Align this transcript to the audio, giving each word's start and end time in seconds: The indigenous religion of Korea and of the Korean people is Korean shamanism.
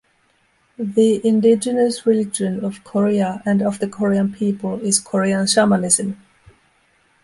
The 0.79 1.21
indigenous 1.23 2.07
religion 2.07 2.65
of 2.65 2.83
Korea 2.83 3.43
and 3.45 3.61
of 3.61 3.77
the 3.77 3.87
Korean 3.87 4.33
people 4.33 4.79
is 4.81 4.99
Korean 4.99 5.45
shamanism. 5.45 6.13